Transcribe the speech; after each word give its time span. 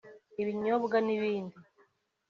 ibinyobwa 0.41 0.97
n’ibindi 1.05 1.57